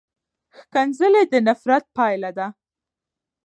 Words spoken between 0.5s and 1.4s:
ښکنځلې د